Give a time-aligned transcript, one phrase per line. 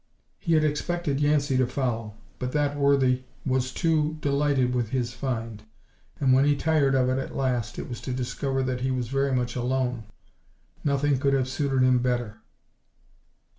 [0.39, 5.61] He had expected Yancey to follow, but that worthy was too delighted with his find,
[6.19, 9.09] and when he tired of it at last it was to discover that he was
[9.09, 10.05] very much alone.
[10.83, 12.39] Nothing could have suited him better.